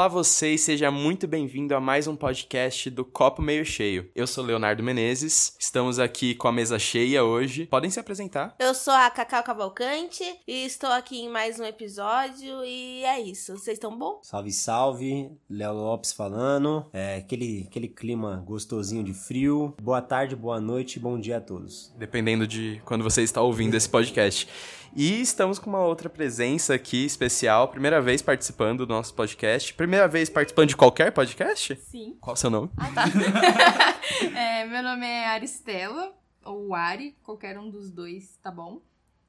[0.00, 4.10] Olá você e seja muito bem-vindo a mais um podcast do Copo Meio Cheio.
[4.14, 7.66] Eu sou Leonardo Menezes, estamos aqui com a mesa cheia hoje.
[7.66, 8.56] Podem se apresentar.
[8.58, 13.58] Eu sou a Cacau Cavalcante e estou aqui em mais um episódio e é isso.
[13.58, 14.20] Vocês estão bom?
[14.22, 15.30] Salve, salve.
[15.50, 16.86] Léo Lopes falando.
[16.94, 19.74] É aquele, aquele clima gostosinho de frio.
[19.82, 21.92] Boa tarde, boa noite, bom dia a todos.
[21.98, 24.48] Dependendo de quando você está ouvindo esse podcast.
[24.94, 29.72] E estamos com uma outra presença aqui especial, primeira vez participando do nosso podcast.
[29.74, 31.76] Primeira vez participando de qualquer podcast?
[31.76, 32.16] Sim.
[32.20, 32.70] Qual é o seu nome?
[32.76, 33.04] Ah, tá.
[34.36, 36.12] é, meu nome é Aristela,
[36.44, 38.82] ou Ari, qualquer um dos dois, tá bom?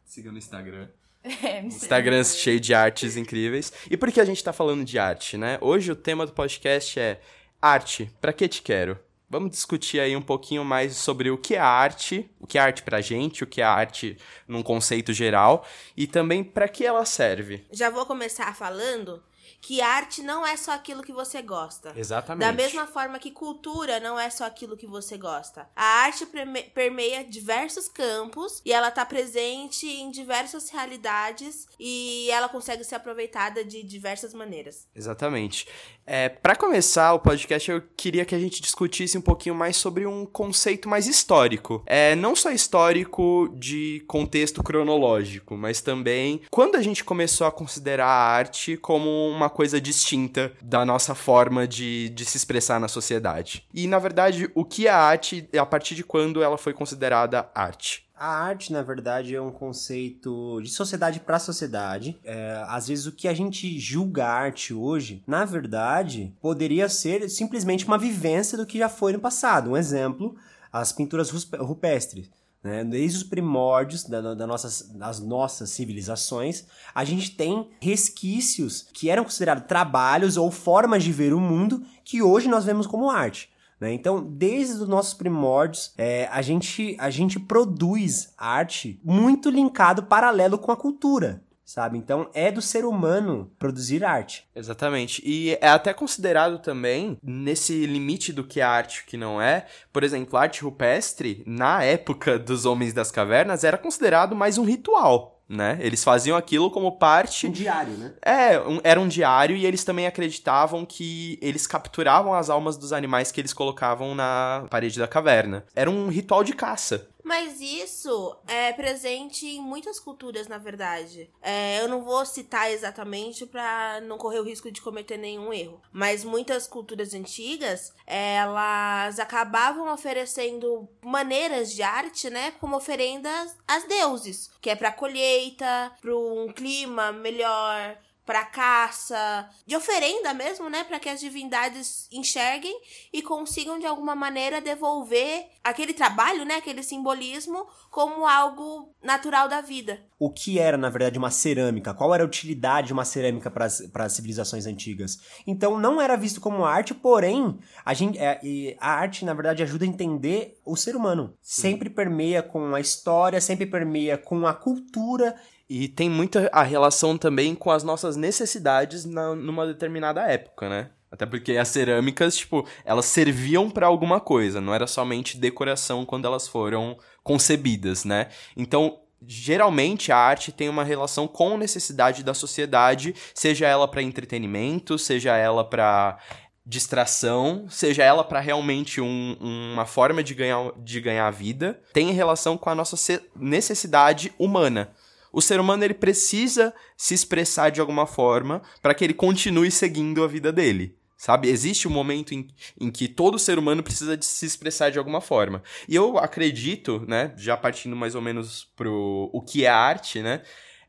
[0.03, 0.87] Siga no Instagram.
[1.23, 1.61] É.
[1.61, 3.71] Instagram cheio de artes incríveis.
[3.91, 5.59] E por que a gente tá falando de arte, né?
[5.61, 7.21] Hoje o tema do podcast é
[7.61, 8.97] arte, pra que te quero?
[9.31, 12.83] Vamos discutir aí um pouquinho mais sobre o que é arte, o que é arte
[12.83, 17.65] pra gente, o que é arte num conceito geral e também pra que ela serve.
[17.71, 19.23] Já vou começar falando
[19.59, 21.93] que arte não é só aquilo que você gosta.
[21.95, 22.45] Exatamente.
[22.45, 25.67] Da mesma forma que cultura não é só aquilo que você gosta.
[25.75, 26.25] A arte
[26.73, 33.63] permeia diversos campos e ela tá presente em diversas realidades e ela consegue ser aproveitada
[33.63, 34.87] de diversas maneiras.
[34.95, 35.67] Exatamente.
[36.05, 40.05] É, para começar o podcast, eu queria que a gente discutisse um pouquinho mais sobre
[40.05, 41.83] um conceito mais histórico.
[41.85, 48.07] É, não só histórico de contexto cronológico, mas também quando a gente começou a considerar
[48.07, 53.65] a arte como uma coisa distinta da nossa forma de, de se expressar na sociedade.
[53.73, 57.49] E, na verdade, o que é arte e a partir de quando ela foi considerada
[57.53, 58.09] arte.
[58.15, 62.19] A arte, na verdade, é um conceito de sociedade para sociedade.
[62.23, 67.83] É, às vezes, o que a gente julga arte hoje, na verdade, poderia ser simplesmente
[67.83, 69.71] uma vivência do que já foi no passado.
[69.71, 70.35] Um exemplo,
[70.71, 72.29] as pinturas rupestres.
[72.63, 72.83] Né?
[72.83, 79.23] Desde os primórdios da, da nossas, das nossas civilizações, a gente tem resquícios que eram
[79.23, 83.49] considerados trabalhos ou formas de ver o mundo que hoje nós vemos como arte.
[83.79, 83.91] né?
[83.93, 90.57] Então, desde os nossos primórdios, é, a, gente, a gente produz arte muito linkado paralelo
[90.57, 91.97] com a cultura, sabe?
[91.97, 94.47] Então, é do ser humano produzir arte.
[94.55, 95.21] Exatamente.
[95.25, 99.41] E é até considerado também, nesse limite do que é arte e o que não
[99.41, 104.57] é, por exemplo, a arte rupestre, na época dos Homens das Cavernas, era considerado mais
[104.57, 105.77] um ritual, né?
[105.81, 108.13] Eles faziam aquilo como parte Um diário, né?
[108.21, 112.93] é, um- era um diário e eles também acreditavam que eles capturavam as almas dos
[112.93, 115.65] animais que eles colocavam na parede da caverna.
[115.75, 117.07] Era um ritual de caça.
[117.31, 121.31] Mas isso é presente em muitas culturas, na verdade.
[121.41, 125.81] É, eu não vou citar exatamente para não correr o risco de cometer nenhum erro.
[125.93, 134.51] Mas muitas culturas antigas, elas acabavam oferecendo maneiras de arte, né, como oferendas às deuses,
[134.59, 140.99] que é para colheita, para um clima melhor, para caça, de oferenda mesmo, né, para
[140.99, 142.73] que as divindades enxerguem
[143.11, 149.61] e consigam de alguma maneira devolver aquele trabalho, né, aquele simbolismo como algo natural da
[149.61, 149.99] vida.
[150.17, 151.93] O que era, na verdade, uma cerâmica?
[151.93, 155.19] Qual era a utilidade de uma cerâmica para as civilizações antigas?
[155.47, 159.83] Então, não era visto como arte, porém, a, gente, é, a arte, na verdade, ajuda
[159.83, 161.33] a entender o ser humano.
[161.41, 165.35] Sempre permeia com a história, sempre permeia com a cultura.
[165.73, 170.89] E tem muita a relação também com as nossas necessidades na, numa determinada época, né?
[171.09, 176.25] Até porque as cerâmicas, tipo, elas serviam pra alguma coisa, não era somente decoração quando
[176.25, 178.27] elas foram concebidas, né?
[178.57, 184.97] Então, geralmente a arte tem uma relação com necessidade da sociedade, seja ela pra entretenimento,
[184.97, 186.17] seja ela pra
[186.65, 189.37] distração, seja ela pra realmente um-
[189.73, 194.91] uma forma de ganhar, de ganhar vida, tem relação com a nossa ce- necessidade humana.
[195.31, 200.23] O ser humano ele precisa se expressar de alguma forma para que ele continue seguindo
[200.23, 200.95] a vida dele.
[201.17, 201.49] Sabe?
[201.49, 202.47] Existe um momento em,
[202.79, 205.61] em que todo ser humano precisa de se expressar de alguma forma.
[205.87, 210.41] E eu acredito, né, já partindo mais ou menos pro o que é arte, né?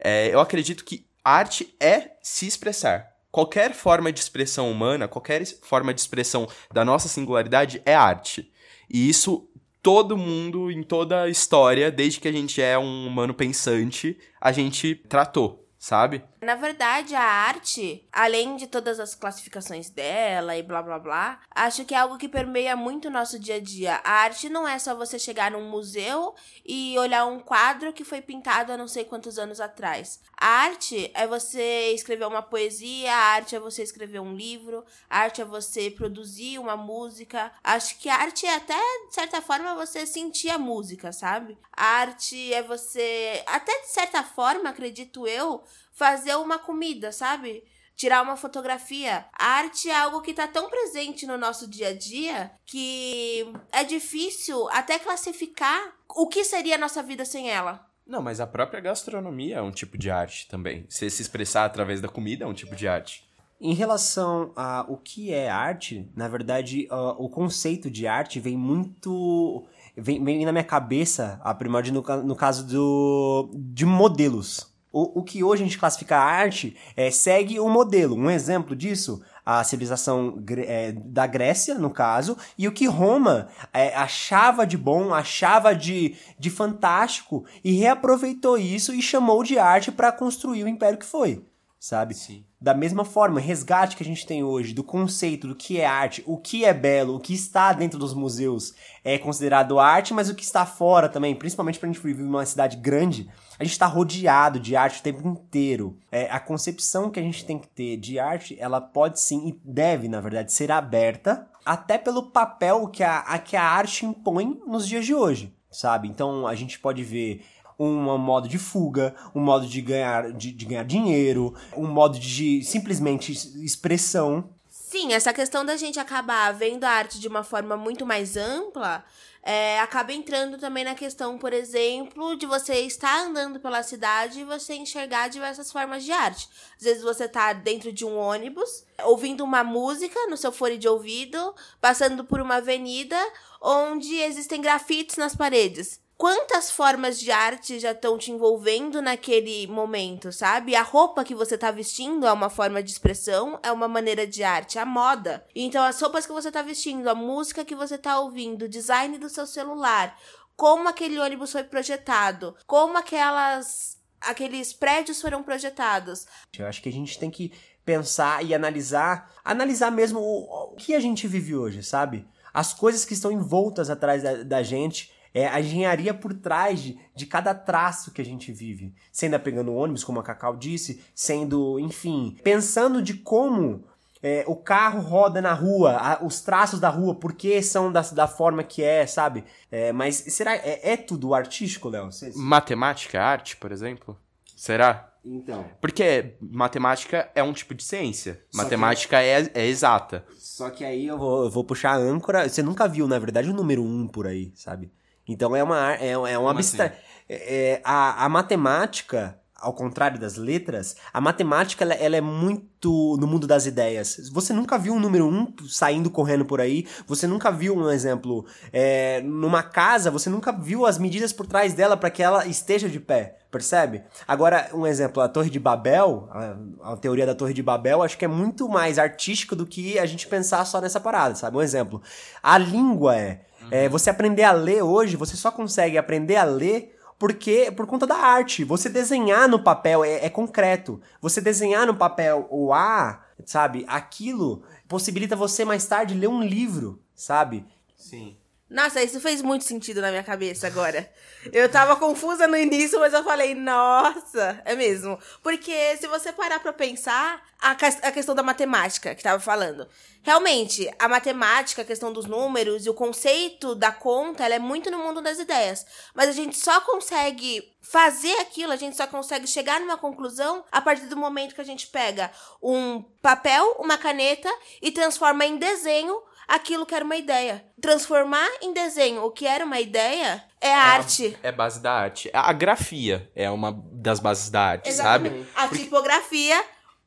[0.02, 3.08] é, eu acredito que arte é se expressar.
[3.30, 8.52] Qualquer forma de expressão humana, qualquer forma de expressão da nossa singularidade é arte.
[8.90, 9.48] E isso
[9.82, 14.52] todo mundo, em toda a história, desde que a gente é um humano pensante, a
[14.52, 16.22] gente tratou, sabe?
[16.42, 21.84] Na verdade, a arte, além de todas as classificações dela e blá blá blá, acho
[21.84, 24.00] que é algo que permeia muito o nosso dia a dia.
[24.02, 26.34] A arte não é só você chegar num museu
[26.66, 30.18] e olhar um quadro que foi pintado há não sei quantos anos atrás.
[30.36, 35.20] A arte é você escrever uma poesia, a arte é você escrever um livro, a
[35.20, 37.52] arte é você produzir uma música.
[37.62, 41.56] Acho que a arte é até, de certa forma, você sentir a música, sabe?
[41.72, 45.62] A arte é você, até de certa forma, acredito eu,
[45.92, 47.64] fazer uma comida, sabe?
[47.94, 49.26] tirar uma fotografia.
[49.32, 53.84] A arte é algo que tá tão presente no nosso dia a dia que é
[53.84, 57.86] difícil até classificar o que seria a nossa vida sem ela.
[58.06, 60.84] Não, mas a própria gastronomia é um tipo de arte também.
[60.88, 63.24] Você se expressar através da comida é um tipo de arte.
[63.60, 68.56] Em relação a o que é arte, na verdade, uh, o conceito de arte vem
[68.56, 69.64] muito.
[69.96, 74.71] Vem, vem na minha cabeça, a primórdia no, no caso do, de modelos.
[74.92, 78.14] O, o que hoje a gente classifica a arte é, segue um modelo.
[78.14, 83.94] Um exemplo disso, a civilização é, da Grécia, no caso, e o que Roma é,
[83.94, 90.12] achava de bom, achava de, de fantástico, e reaproveitou isso e chamou de arte para
[90.12, 91.42] construir o império que foi
[91.82, 92.14] sabe?
[92.14, 92.44] Sim.
[92.60, 95.84] Da mesma forma, o resgate que a gente tem hoje do conceito do que é
[95.84, 98.72] arte, o que é belo, o que está dentro dos museus
[99.02, 102.46] é considerado arte, mas o que está fora também, principalmente para a gente viver numa
[102.46, 103.28] cidade grande,
[103.62, 105.96] a gente está rodeado de arte o tempo inteiro.
[106.10, 109.60] É, a concepção que a gente tem que ter de arte, ela pode sim e
[109.64, 114.60] deve, na verdade, ser aberta até pelo papel que a, a que a arte impõe
[114.66, 116.06] nos dias de hoje sabe?
[116.06, 117.44] Então a gente pode ver
[117.78, 122.62] um modo de fuga, um modo de ganhar, de, de ganhar dinheiro, um modo de
[122.62, 123.32] simplesmente
[123.64, 124.44] expressão.
[124.68, 129.02] Sim, essa questão da gente acabar vendo a arte de uma forma muito mais ampla
[129.42, 134.44] é, acaba entrando também na questão, por exemplo, de você estar andando pela cidade e
[134.44, 136.48] você enxergar diversas formas de arte.
[136.76, 140.88] Às vezes você tá dentro de um ônibus, ouvindo uma música no seu fone de
[140.88, 143.18] ouvido, passando por uma avenida
[143.60, 150.30] onde existem grafites nas paredes quantas formas de arte já estão te envolvendo naquele momento,
[150.30, 150.76] sabe?
[150.76, 154.44] A roupa que você tá vestindo é uma forma de expressão, é uma maneira de
[154.44, 155.44] arte, a moda.
[155.52, 159.18] Então, as roupas que você tá vestindo, a música que você tá ouvindo, o design
[159.18, 160.16] do seu celular,
[160.54, 166.24] como aquele ônibus foi projetado, como aquelas aqueles prédios foram projetados.
[166.56, 167.52] Eu acho que a gente tem que
[167.84, 172.24] pensar e analisar, analisar mesmo o, o que a gente vive hoje, sabe?
[172.54, 176.98] As coisas que estão envoltas atrás da, da gente é a engenharia por trás de,
[177.14, 178.94] de cada traço que a gente vive.
[179.10, 183.84] Sendo pegando ônibus, como a Cacau disse, sendo, enfim, pensando de como
[184.22, 188.02] é, o carro roda na rua, a, os traços da rua, por que são da,
[188.02, 189.44] da forma que é, sabe?
[189.70, 192.08] É, mas será é, é tudo artístico, Léo?
[192.36, 194.16] Matemática, arte, por exemplo?
[194.56, 195.12] Será?
[195.24, 195.64] Então.
[195.80, 198.40] Porque matemática é um tipo de ciência.
[198.50, 199.24] Só matemática que...
[199.24, 200.24] é, é exata.
[200.36, 202.48] Só que aí eu vou, eu vou puxar a âncora.
[202.48, 204.90] Você nunca viu, na verdade, o número 1 um por aí, sabe?
[205.32, 206.86] Então é uma é, é uma abstra...
[206.86, 207.12] Assim?
[207.28, 213.28] É, a, a matemática ao contrário das letras, a matemática ela, ela, é muito no
[213.28, 214.28] mundo das ideias.
[214.32, 218.44] Você nunca viu um número um saindo correndo por aí, você nunca viu um exemplo
[218.72, 222.88] é, numa casa, você nunca viu as medidas por trás dela para que ela esteja
[222.88, 224.02] de pé, percebe?
[224.26, 228.18] Agora, um exemplo, a Torre de Babel, a, a, teoria da Torre de Babel, acho
[228.18, 231.56] que é muito mais artística do que a gente pensar só nessa parada, sabe?
[231.56, 232.02] Um exemplo,
[232.42, 236.94] a língua é é, você aprender a ler hoje, você só consegue aprender a ler
[237.18, 238.64] porque por conta da arte.
[238.64, 241.00] Você desenhar no papel é, é concreto.
[241.22, 243.86] Você desenhar no papel o A, sabe?
[243.88, 247.64] Aquilo possibilita você mais tarde ler um livro, sabe?
[247.96, 248.36] Sim.
[248.72, 251.06] Nossa, isso fez muito sentido na minha cabeça agora.
[251.52, 255.18] Eu tava confusa no início, mas eu falei, nossa, é mesmo.
[255.42, 259.86] Porque se você parar pra pensar, a, a questão da matemática que tava falando.
[260.22, 264.90] Realmente, a matemática, a questão dos números e o conceito da conta, ela é muito
[264.90, 265.84] no mundo das ideias.
[266.14, 270.80] Mas a gente só consegue fazer aquilo, a gente só consegue chegar numa conclusão a
[270.80, 272.30] partir do momento que a gente pega
[272.62, 274.50] um papel, uma caneta
[274.80, 276.22] e transforma em desenho
[276.52, 277.64] aquilo que era uma ideia.
[277.80, 281.36] Transformar em desenho o que era uma ideia é, é arte.
[281.42, 282.30] é base da arte.
[282.32, 285.36] A grafia é uma das bases da arte, Exatamente.
[285.36, 285.46] sabe?
[285.54, 285.84] A Porque...
[285.84, 286.62] tipografia,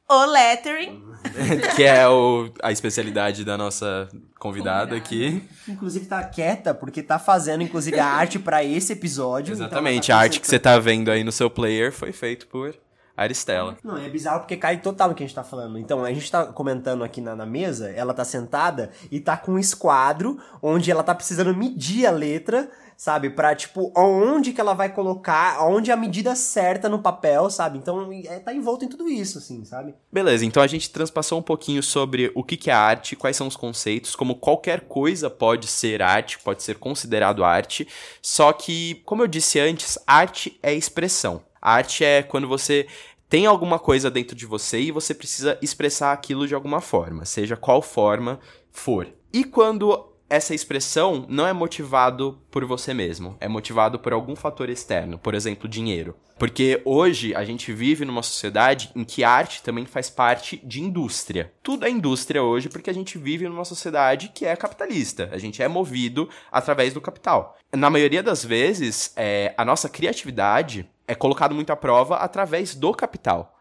[0.09, 1.05] o lettering.
[1.75, 4.09] que é o, a especialidade da nossa
[4.39, 5.47] convidada aqui.
[5.67, 9.53] Inclusive tá quieta, porque tá fazendo, inclusive, a arte para esse episódio.
[9.53, 12.11] Então Exatamente, então tá a arte que você tá vendo aí no seu player foi
[12.11, 12.75] feito por
[13.17, 13.77] Aristela.
[13.83, 15.79] Não, é bizarro porque cai total no que a gente tá falando.
[15.79, 19.53] Então, a gente tá comentando aqui na, na mesa, ela tá sentada e tá com
[19.53, 23.29] um esquadro onde ela tá precisando medir a letra, sabe?
[23.29, 27.77] Pra, tipo, onde que ela vai colocar, onde a medida certa no papel, sabe?
[27.77, 29.93] Então, é, tá envolto em tudo isso, assim, sabe?
[30.11, 33.47] Beleza, então a gente transpassou um pouquinho sobre o que, que é arte, quais são
[33.47, 37.87] os conceitos, como qualquer coisa pode ser arte, pode ser considerado arte.
[38.21, 41.41] Só que, como eu disse antes, arte é expressão.
[41.65, 42.85] Arte é quando você
[43.27, 47.57] tem alguma coisa dentro de você e você precisa expressar aquilo de alguma forma, seja
[47.57, 48.39] qual forma
[48.71, 49.07] for.
[49.33, 54.69] E quando essa expressão não é motivado por você mesmo, é motivado por algum fator
[54.69, 56.15] externo, por exemplo, dinheiro.
[56.37, 61.51] Porque hoje a gente vive numa sociedade em que arte também faz parte de indústria.
[61.63, 65.29] Tudo é indústria hoje porque a gente vive numa sociedade que é capitalista.
[65.31, 67.57] A gente é movido através do capital.
[67.73, 72.93] Na maioria das vezes, é, a nossa criatividade é colocada muito à prova através do
[72.93, 73.57] capital.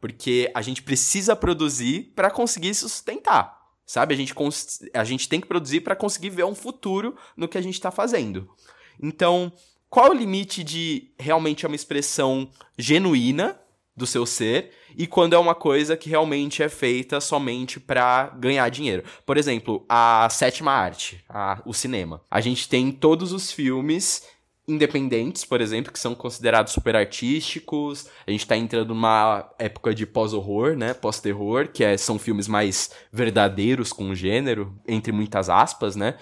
[0.00, 3.62] Porque a gente precisa produzir para conseguir se sustentar.
[3.86, 4.14] Sabe?
[4.14, 4.34] A gente,
[4.94, 7.90] a gente tem que produzir para conseguir ver um futuro no que a gente está
[7.90, 8.48] fazendo.
[9.02, 9.52] Então,
[9.90, 13.60] qual o limite de realmente é uma expressão genuína
[13.96, 18.68] do seu ser e quando é uma coisa que realmente é feita somente para ganhar
[18.68, 19.04] dinheiro.
[19.24, 22.20] Por exemplo, a sétima arte, a, o cinema.
[22.30, 24.26] A gente tem todos os filmes
[24.66, 28.06] independentes, por exemplo, que são considerados super artísticos.
[28.26, 30.94] A gente tá entrando numa época de pós-horror, né?
[30.94, 36.16] Pós-terror, que é, são filmes mais verdadeiros com o gênero, entre muitas aspas, né?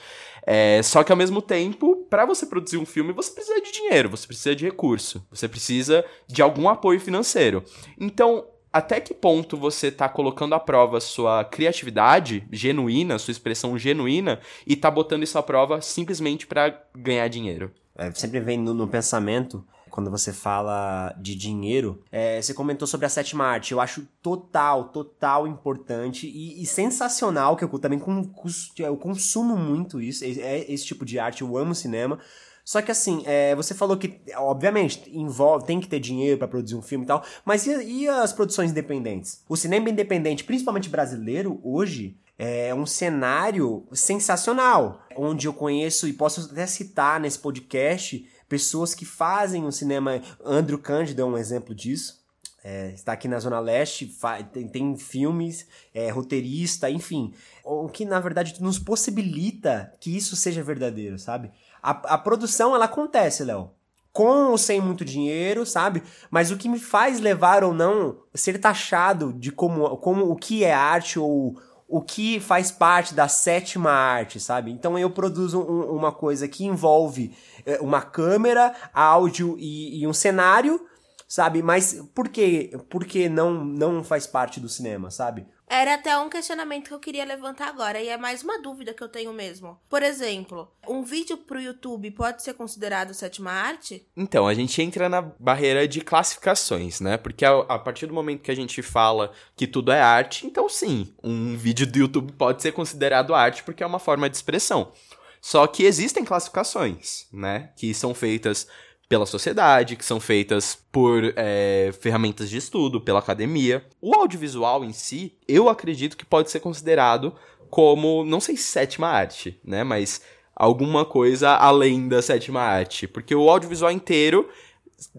[0.44, 4.08] É, só que ao mesmo tempo, para você produzir um filme, você precisa de dinheiro,
[4.08, 7.62] você precisa de recurso, você precisa de algum apoio financeiro.
[7.99, 14.40] Então, até que ponto você está colocando à prova sua criatividade genuína, sua expressão genuína,
[14.66, 17.70] e está botando isso à prova simplesmente para ganhar dinheiro?
[17.96, 23.06] É, sempre vem no, no, pensamento, quando você fala de dinheiro, é, você comentou sobre
[23.06, 23.72] a sétima arte.
[23.72, 28.30] Eu acho total, total importante e, e sensacional, que eu também com,
[28.78, 32.18] eu consumo muito isso, é, esse tipo de arte, eu amo cinema.
[32.64, 36.76] Só que assim, é, você falou que, obviamente, envolve, tem que ter dinheiro para produzir
[36.76, 39.42] um filme e tal, mas e, e, as produções independentes?
[39.49, 46.50] O cinema independente, principalmente brasileiro, hoje, é um cenário sensacional, onde eu conheço e posso
[46.50, 50.20] até citar nesse podcast pessoas que fazem o cinema.
[50.44, 52.20] Andrew Cândido é um exemplo disso.
[52.64, 54.12] É, está aqui na Zona Leste,
[54.52, 57.32] tem, tem filmes, é, roteirista, enfim.
[57.62, 61.49] O que na verdade nos possibilita que isso seja verdadeiro, sabe?
[61.80, 63.70] A, a produção ela acontece, Léo.
[64.12, 66.02] Com ou sem muito dinheiro, sabe?
[66.28, 70.64] Mas o que me faz levar ou não ser taxado de como, como o que
[70.64, 71.56] é arte ou
[71.92, 74.72] o que faz parte da sétima arte, sabe?
[74.72, 80.12] Então eu produzo um, uma coisa que envolve é, uma câmera, áudio e, e, um
[80.14, 80.80] cenário,
[81.28, 81.62] sabe?
[81.62, 85.46] Mas por que, por que não, não faz parte do cinema, sabe?
[85.69, 89.02] Era até um questionamento que eu queria levantar agora, e é mais uma dúvida que
[89.02, 89.78] eu tenho mesmo.
[89.88, 94.07] Por exemplo, um vídeo pro YouTube pode ser considerado sétima arte?
[94.16, 97.16] Então, a gente entra na barreira de classificações, né?
[97.16, 100.69] Porque a, a partir do momento que a gente fala que tudo é arte, então
[100.69, 104.92] sim, um vídeo do YouTube pode ser considerado arte porque é uma forma de expressão.
[105.40, 107.71] Só que existem classificações, né?
[107.76, 108.69] Que são feitas
[109.12, 113.85] pela sociedade, que são feitas por é, ferramentas de estudo, pela academia.
[114.00, 117.35] O audiovisual em si, eu acredito que pode ser considerado
[117.69, 119.85] como, não sei se sétima arte, né?
[119.85, 120.23] Mas
[120.57, 123.07] alguma coisa além da sétima arte.
[123.07, 124.49] Porque o audiovisual inteiro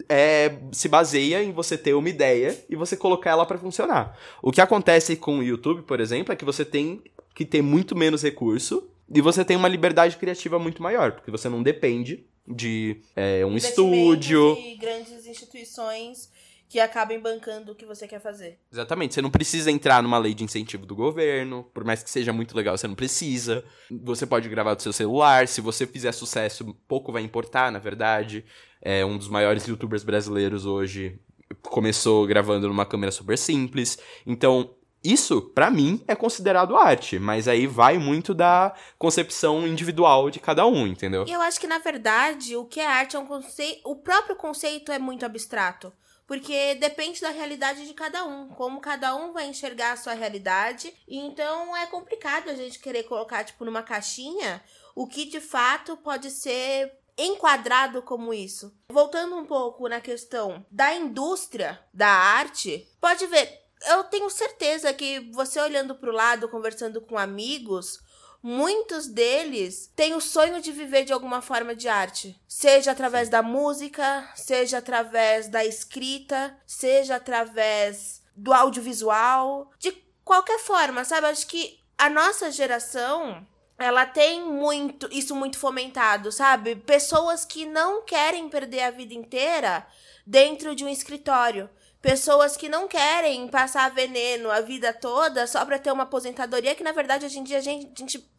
[0.09, 4.17] é, se baseia em você ter uma ideia e você colocar ela para funcionar.
[4.41, 6.99] O que acontece com o YouTube, por exemplo, é que você tem
[7.35, 11.47] que ter muito menos recurso e você tem uma liberdade criativa muito maior, porque você
[11.47, 14.57] não depende de é, um estúdio.
[14.59, 16.29] E grandes instituições
[16.73, 18.57] que acabem bancando o que você quer fazer.
[18.71, 19.13] Exatamente.
[19.13, 21.63] Você não precisa entrar numa lei de incentivo do governo.
[21.71, 23.63] Por mais que seja muito legal, você não precisa.
[23.91, 25.47] Você pode gravar do seu celular.
[25.47, 28.43] Se você fizer sucesso, pouco vai importar, na verdade.
[28.81, 31.19] É um dos maiores youtubers brasileiros hoje.
[31.61, 33.99] Começou gravando numa câmera super simples.
[34.25, 40.39] Então, isso, para mim, é considerado arte, mas aí vai muito da concepção individual de
[40.39, 41.25] cada um, entendeu?
[41.27, 43.81] Eu acho que, na verdade, o que é arte é um conceito.
[43.83, 45.91] O próprio conceito é muito abstrato.
[46.25, 50.93] Porque depende da realidade de cada um, como cada um vai enxergar a sua realidade.
[51.05, 54.63] Então é complicado a gente querer colocar, tipo, numa caixinha
[54.95, 58.73] o que de fato pode ser enquadrado como isso.
[58.89, 65.19] Voltando um pouco na questão da indústria da arte, pode ver, eu tenho certeza que
[65.31, 67.99] você olhando para o lado, conversando com amigos,
[68.41, 72.39] muitos deles têm o sonho de viver de alguma forma de arte.
[72.47, 79.91] Seja através da música, seja através da escrita, seja através do audiovisual, de
[80.23, 81.27] qualquer forma, sabe?
[81.27, 83.45] Acho que a nossa geração
[83.77, 86.75] ela tem muito isso muito fomentado, sabe?
[86.75, 89.85] Pessoas que não querem perder a vida inteira
[90.25, 91.69] dentro de um escritório
[92.03, 96.83] pessoas que não querem passar veneno a vida toda só para ter uma aposentadoria que
[96.83, 98.29] na verdade hoje em dia a gente, a gente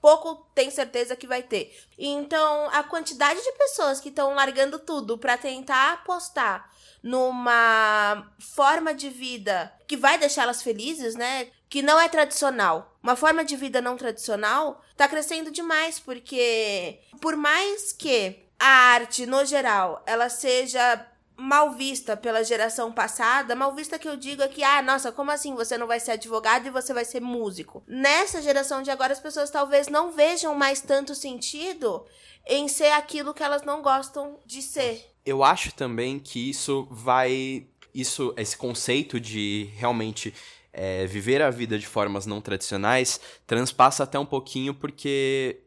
[0.00, 1.72] pouco tem certeza que vai ter.
[1.96, 6.68] Então, a quantidade de pessoas que estão largando tudo para tentar apostar
[7.00, 11.48] numa forma de vida que vai deixá-las felizes, né?
[11.72, 12.98] que não é tradicional.
[13.02, 19.24] Uma forma de vida não tradicional tá crescendo demais, porque por mais que a arte,
[19.24, 21.11] no geral, ela seja
[21.42, 25.30] mal vista pela geração passada, mal vista que eu digo é que, ah, nossa, como
[25.30, 27.82] assim você não vai ser advogado e você vai ser músico?
[27.86, 32.06] Nessa geração de agora, as pessoas talvez não vejam mais tanto sentido
[32.46, 35.04] em ser aquilo que elas não gostam de ser.
[35.26, 37.66] Eu acho também que isso vai.
[37.94, 40.32] Isso, esse conceito de realmente
[40.72, 45.61] é, viver a vida de formas não tradicionais transpassa até um pouquinho porque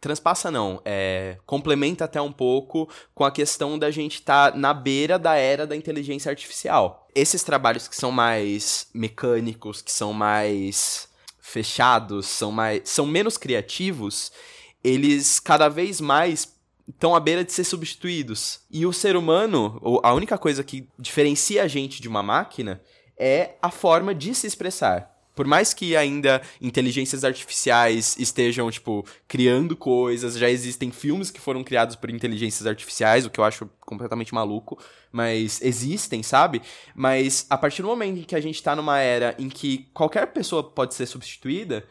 [0.00, 4.72] transpassa não, é, complementa até um pouco com a questão da gente estar tá na
[4.72, 7.06] beira da era da inteligência artificial.
[7.14, 11.08] Esses trabalhos que são mais mecânicos, que são mais
[11.40, 14.30] fechados, são mais são menos criativos,
[14.84, 16.56] eles cada vez mais
[16.88, 18.60] estão à beira de ser substituídos.
[18.70, 22.80] E o ser humano, a única coisa que diferencia a gente de uma máquina
[23.18, 29.76] é a forma de se expressar por mais que ainda inteligências artificiais estejam, tipo, criando
[29.76, 34.34] coisas, já existem filmes que foram criados por inteligências artificiais, o que eu acho completamente
[34.34, 34.76] maluco,
[35.12, 36.60] mas existem, sabe?
[36.92, 40.26] Mas a partir do momento em que a gente tá numa era em que qualquer
[40.26, 41.84] pessoa pode ser substituída,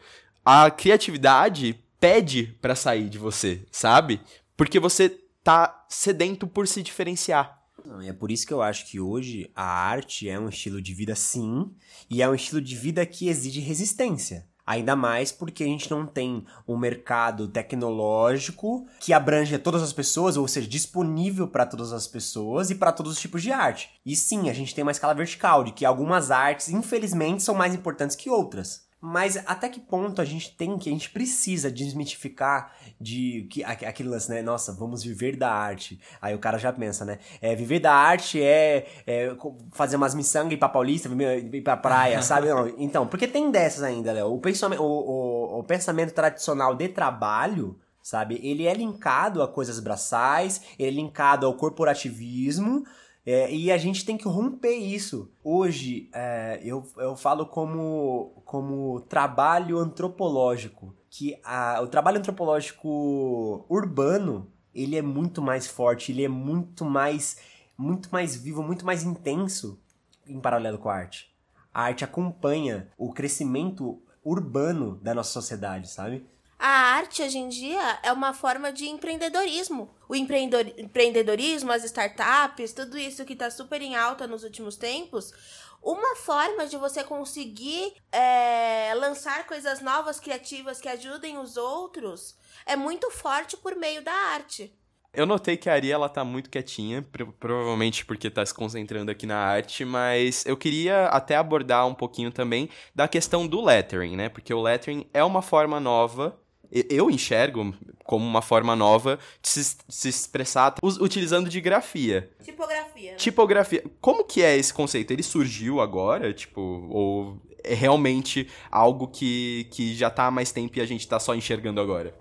[0.44, 4.20] a criatividade pede para sair de você, sabe?
[4.58, 5.08] Porque você
[5.42, 7.57] tá sedento por se diferenciar.
[7.88, 10.82] Não, e é por isso que eu acho que hoje a arte é um estilo
[10.82, 11.70] de vida sim,
[12.10, 14.46] e é um estilo de vida que exige resistência.
[14.66, 20.36] Ainda mais porque a gente não tem um mercado tecnológico que abrange todas as pessoas,
[20.36, 23.88] ou seja, disponível para todas as pessoas e para todos os tipos de arte.
[24.04, 27.74] E sim, a gente tem uma escala vertical de que algumas artes, infelizmente, são mais
[27.74, 28.86] importantes que outras.
[29.00, 34.08] Mas até que ponto a gente tem que, a gente precisa desmitificar de que aquele
[34.08, 34.42] lance, né?
[34.42, 36.00] Nossa, vamos viver da arte.
[36.20, 37.20] Aí o cara já pensa, né?
[37.40, 39.36] É, viver da arte é, é
[39.70, 42.48] fazer umas miçangas e ir pra Paulista, ir pra praia, sabe?
[42.48, 44.34] Não, então, porque tem dessas ainda, Léo.
[44.34, 48.40] O pensamento, o, o, o pensamento tradicional de trabalho, sabe?
[48.42, 52.84] Ele é linkado a coisas braçais, ele é linkado ao corporativismo,
[53.30, 55.30] é, e a gente tem que romper isso.
[55.44, 64.50] Hoje, é, eu, eu falo como, como trabalho antropológico, que a, o trabalho antropológico urbano,
[64.74, 67.36] ele é muito mais forte, ele é muito mais,
[67.76, 69.78] muito mais vivo, muito mais intenso
[70.26, 71.30] em paralelo com a arte.
[71.74, 76.24] A arte acompanha o crescimento urbano da nossa sociedade, sabe?
[76.58, 79.94] A arte hoje em dia é uma forma de empreendedorismo.
[80.08, 85.32] O empreendedorismo, as startups, tudo isso que está super em alta nos últimos tempos,
[85.80, 92.74] uma forma de você conseguir é, lançar coisas novas, criativas que ajudem os outros é
[92.74, 94.74] muito forte por meio da arte.
[95.14, 97.06] Eu notei que a Ari, ela tá muito quietinha,
[97.40, 102.30] provavelmente porque tá se concentrando aqui na arte, mas eu queria até abordar um pouquinho
[102.30, 104.28] também da questão do lettering, né?
[104.28, 106.38] Porque o lettering é uma forma nova
[106.72, 112.30] eu enxergo como uma forma nova de se, se, expressar utilizando de grafia.
[112.42, 113.10] Tipografia.
[113.10, 113.16] Né?
[113.16, 113.84] Tipografia.
[114.00, 115.12] Como que é esse conceito?
[115.12, 120.78] Ele surgiu agora, tipo, ou é realmente algo que, que já tá há mais tempo
[120.78, 122.14] e a gente tá só enxergando agora?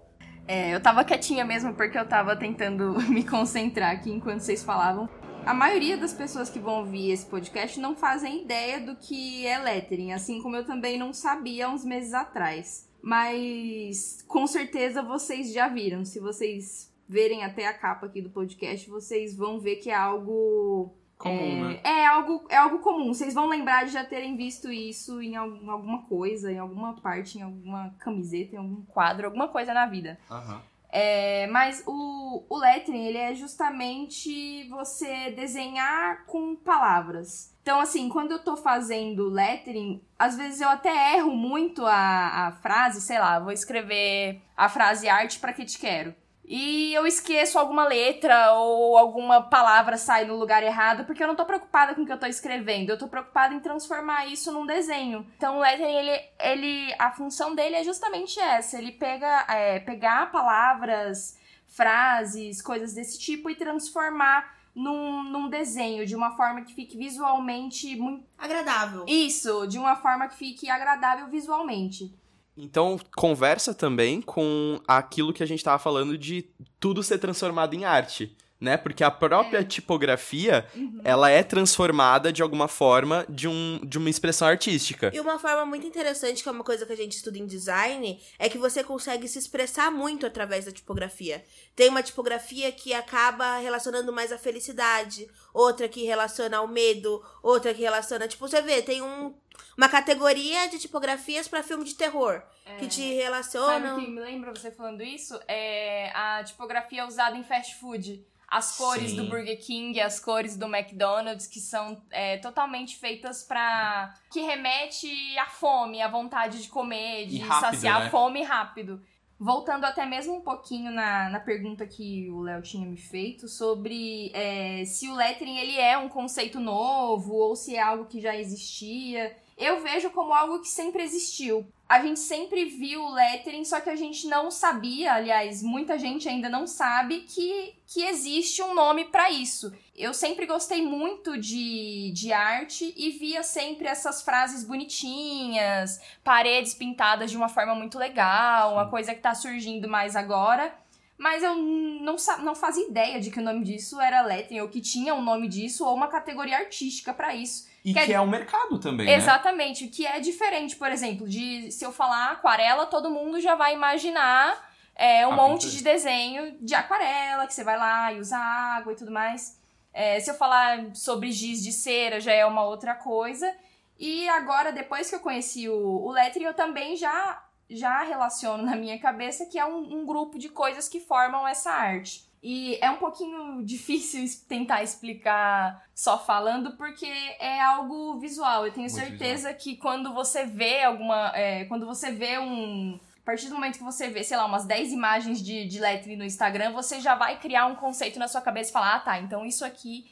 [0.47, 5.09] É, eu tava quietinha mesmo porque eu tava tentando me concentrar aqui enquanto vocês falavam.
[5.45, 9.57] A maioria das pessoas que vão ouvir esse podcast não fazem ideia do que é
[9.57, 12.89] lettering, assim como eu também não sabia uns meses atrás.
[13.01, 16.03] Mas com certeza vocês já viram.
[16.03, 20.93] Se vocês verem até a capa aqui do podcast, vocês vão ver que é algo
[21.17, 21.81] comum, é, né?
[21.83, 23.13] É algo, é algo comum.
[23.13, 27.41] Vocês vão lembrar de já terem visto isso em alguma coisa, em alguma parte, em
[27.41, 30.19] alguma camiseta, em algum quadro, alguma coisa na vida.
[30.29, 30.59] Uhum.
[30.89, 37.53] É, mas o, o lettering, ele é justamente você desenhar com palavras.
[37.61, 42.51] Então, assim, quando eu tô fazendo lettering, às vezes eu até erro muito a, a
[42.61, 46.15] frase, sei lá, vou escrever a frase arte para que te quero
[46.47, 51.35] e eu esqueço alguma letra ou alguma palavra sai no lugar errado, porque eu não
[51.35, 54.65] tô preocupada com o que eu tô escrevendo, eu tô preocupada em transformar isso num
[54.65, 55.27] desenho.
[55.35, 60.31] Então o lettering, ele, ele, a função dele é justamente essa, ele pega, é, pegar
[60.31, 66.97] palavras, frases, coisas desse tipo e transformar num, num desenho, de uma forma que fique
[66.97, 68.25] visualmente muito...
[68.37, 69.03] Agradável.
[69.05, 72.13] Isso, de uma forma que fique agradável visualmente.
[72.57, 77.85] Então, conversa também com aquilo que a gente estava falando de tudo ser transformado em
[77.85, 78.75] arte né?
[78.75, 79.63] Porque a própria é.
[79.63, 80.99] tipografia, uhum.
[81.03, 85.11] ela é transformada de alguma forma de, um, de uma expressão artística.
[85.13, 88.19] E uma forma muito interessante, que é uma coisa que a gente estuda em design,
[88.39, 91.43] é que você consegue se expressar muito através da tipografia.
[91.75, 97.73] Tem uma tipografia que acaba relacionando mais a felicidade, outra que relaciona ao medo, outra
[97.73, 99.33] que relaciona, tipo, você vê, tem um
[99.75, 102.43] uma categoria de tipografias pra filme de terror.
[102.79, 103.97] Que te Sabe relacionam.
[103.97, 105.39] o que me lembra você falando isso?
[105.47, 108.23] É a tipografia usada em fast food.
[108.47, 109.17] As cores Sim.
[109.17, 114.15] do Burger King, as cores do McDonald's, que são é, totalmente feitas pra.
[114.31, 118.05] que remete à fome, à vontade de comer, de rápido, saciar né?
[118.05, 119.01] a fome rápido.
[119.39, 124.31] Voltando até mesmo um pouquinho na, na pergunta que o Léo tinha me feito sobre
[124.33, 128.35] é, se o lettering ele é um conceito novo ou se é algo que já
[128.35, 129.35] existia.
[129.57, 131.67] Eu vejo como algo que sempre existiu.
[131.89, 136.29] A gente sempre viu o lettering, só que a gente não sabia, aliás, muita gente
[136.29, 139.73] ainda não sabe que, que existe um nome pra isso.
[139.95, 147.31] Eu sempre gostei muito de, de arte e via sempre essas frases bonitinhas, paredes pintadas
[147.31, 150.77] de uma forma muito legal, uma coisa que tá surgindo mais agora.
[151.17, 154.81] Mas eu não, não fazia ideia de que o nome disso era lettering, ou que
[154.81, 157.66] tinha um nome disso, ou uma categoria artística pra isso.
[157.87, 159.15] E Quer que é um mercado também, né?
[159.15, 163.55] Exatamente, o que é diferente, por exemplo, de se eu falar aquarela, todo mundo já
[163.55, 168.19] vai imaginar é, um A monte de desenho de aquarela, que você vai lá e
[168.19, 169.57] usa água e tudo mais.
[169.93, 173.55] É, se eu falar sobre giz de cera, já é uma outra coisa.
[173.97, 178.75] E agora, depois que eu conheci o, o lettering, eu também já, já relaciono na
[178.75, 182.26] minha cabeça que é um, um grupo de coisas que formam essa arte.
[182.49, 188.65] E é um pouquinho difícil tentar explicar só falando, porque é algo visual.
[188.65, 191.33] Eu tenho Muito certeza que quando você vê alguma.
[191.35, 192.97] é, quando você vê um.
[193.21, 196.23] A partir do momento que você vê, sei lá, umas 10 imagens de, de no
[196.23, 199.45] Instagram, você já vai criar um conceito na sua cabeça e falar: ah, tá, então
[199.45, 200.05] isso aqui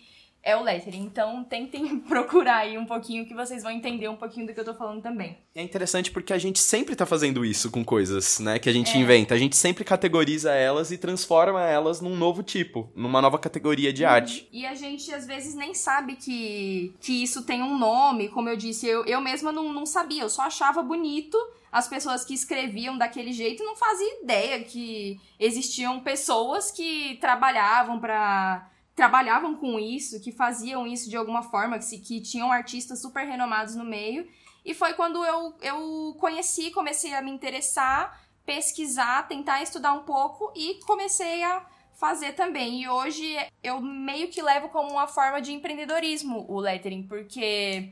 [0.46, 1.02] é o lettering.
[1.04, 4.64] Então tentem procurar aí um pouquinho que vocês vão entender um pouquinho do que eu
[4.64, 5.38] tô falando também.
[5.56, 8.60] É interessante porque a gente sempre tá fazendo isso com coisas, né?
[8.60, 9.00] Que a gente É.
[9.00, 9.34] inventa.
[9.34, 14.06] A gente sempre categoriza elas e transforma elas num novo tipo, numa nova categoria de
[14.06, 14.48] arte.
[14.52, 18.30] E a gente às vezes nem sabe que, que isso tem um nome.
[18.30, 21.38] Como eu disse, eu, eu mesma não, não sabia, eu só achava bonito.
[21.72, 28.70] As pessoas que escreviam daquele jeito não fazia ideia que existiam pessoas que trabalhavam para
[28.96, 33.76] trabalhavam com isso, que faziam isso de alguma forma, que, que tinham artistas super renomados
[33.76, 34.28] no meio.
[34.64, 40.52] E foi quando eu, eu conheci, comecei a me interessar, pesquisar, tentar estudar um pouco
[40.56, 42.84] e comecei a fazer também.
[42.84, 47.92] E hoje eu meio que levo como uma forma de empreendedorismo o lettering, porque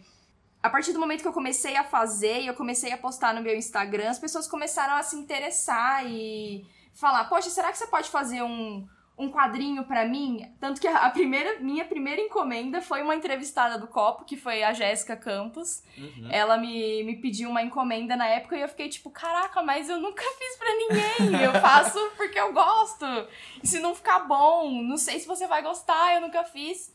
[0.62, 3.42] a partir do momento que eu comecei a fazer e eu comecei a postar no
[3.42, 8.10] meu Instagram, as pessoas começaram a se interessar e falar: Poxa, será que você pode
[8.10, 10.52] fazer um, um quadrinho pra mim?
[10.60, 14.73] Tanto que a primeira, minha primeira encomenda foi uma entrevistada do Copo, que foi a
[14.73, 15.84] Jéssica Campos.
[16.32, 19.99] Ela me, me pediu uma encomenda na época e eu fiquei tipo: Caraca, mas eu
[19.99, 21.43] nunca fiz pra ninguém.
[21.43, 23.06] Eu faço porque eu gosto.
[23.63, 26.91] E se não ficar bom, não sei se você vai gostar, eu nunca fiz.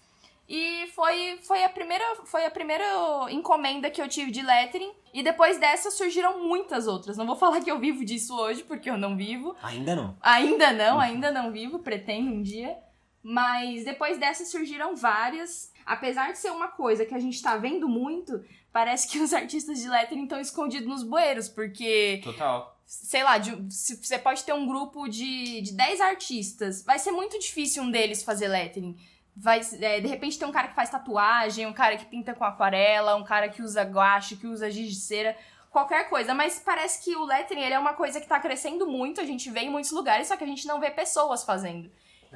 [0.48, 2.84] E foi, foi, a primeira, foi a primeira
[3.30, 4.92] encomenda que eu tive de lettering.
[5.12, 7.16] E depois dessa surgiram muitas outras.
[7.18, 9.54] Não vou falar que eu vivo disso hoje, porque eu não vivo.
[9.62, 10.16] Ainda não.
[10.22, 12.78] Ainda não, ainda não vivo, pretendo um dia.
[13.22, 15.70] Mas depois dessa surgiram várias.
[15.84, 19.80] Apesar de ser uma coisa que a gente tá vendo muito, parece que os artistas
[19.80, 22.78] de lettering estão escondidos nos bueiros, porque Total.
[22.87, 26.82] sei lá, de- você pode ter um grupo de, de 10 artistas.
[26.84, 28.96] Vai ser muito difícil um deles fazer lettering.
[29.40, 32.44] Vai, é, de repente tem um cara que faz tatuagem, um cara que pinta com
[32.44, 35.37] aquarela, um cara que usa guache, que usa giz de cera,
[35.70, 36.35] qualquer coisa.
[36.35, 39.48] Mas parece que o lettering ele é uma coisa que tá crescendo muito, a gente
[39.48, 41.88] vê em muitos lugares, só que a gente não vê pessoas fazendo.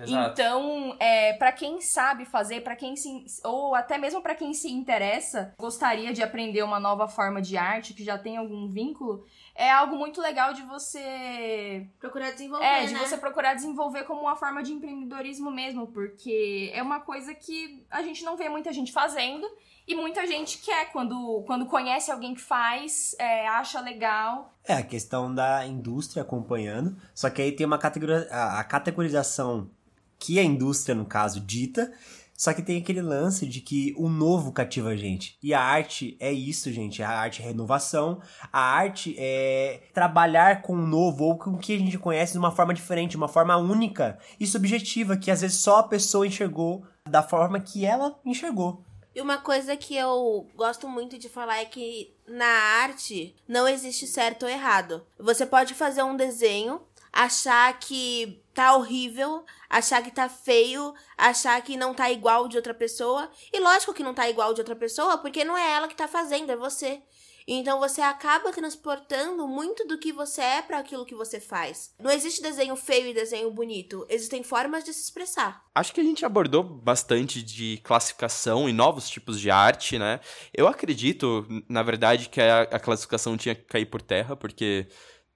[0.07, 4.71] Então, é, para quem sabe fazer, para quem se ou até mesmo para quem se
[4.71, 9.71] interessa, gostaria de aprender uma nova forma de arte que já tem algum vínculo, é
[9.71, 13.01] algo muito legal de você Procurar desenvolver, é, de né?
[13.01, 18.03] você procurar desenvolver como uma forma de empreendedorismo mesmo, porque é uma coisa que a
[18.03, 19.47] gente não vê muita gente fazendo
[19.87, 24.55] e muita gente quer quando, quando conhece alguém que faz, é, acha legal.
[24.65, 26.97] É, a questão da indústria acompanhando.
[27.15, 29.71] Só que aí tem uma categoria, a, a categorização
[30.19, 31.93] que a indústria, no caso, dita.
[32.43, 35.39] Só que tem aquele lance de que o novo cativa a gente.
[35.41, 37.01] E a arte é isso, gente.
[37.01, 38.21] A arte é renovação.
[38.53, 42.41] A arte é trabalhar com o novo ou com o que a gente conhece de
[42.41, 46.85] uma forma diferente, uma forma única e subjetiva, que às vezes só a pessoa enxergou
[47.09, 48.83] da forma que ela enxergou.
[49.15, 52.45] E uma coisa que eu gosto muito de falar é que na
[52.83, 55.07] arte não existe certo ou errado.
[55.17, 61.77] Você pode fazer um desenho, achar que tá horrível, achar que tá feio, achar que
[61.77, 63.31] não tá igual de outra pessoa.
[63.53, 66.09] E lógico que não tá igual de outra pessoa, porque não é ela que tá
[66.09, 67.03] fazendo, é você.
[67.47, 71.93] Então você acaba transportando muito do que você é para aquilo que você faz.
[71.99, 75.65] Não existe desenho feio e desenho bonito, existem formas de se expressar.
[75.75, 80.21] Acho que a gente abordou bastante de classificação e novos tipos de arte, né?
[80.55, 84.87] Eu acredito, na verdade, que a, a classificação tinha que cair por terra, porque